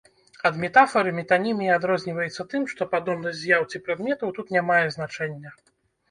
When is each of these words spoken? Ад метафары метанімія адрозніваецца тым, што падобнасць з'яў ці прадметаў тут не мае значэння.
Ад 0.49 0.55
метафары 0.61 1.09
метанімія 1.17 1.75
адрозніваецца 1.79 2.45
тым, 2.53 2.63
што 2.71 2.87
падобнасць 2.93 3.37
з'яў 3.41 3.67
ці 3.71 3.81
прадметаў 3.89 4.33
тут 4.39 4.47
не 4.57 4.63
мае 4.71 4.79
значэння. 4.97 5.49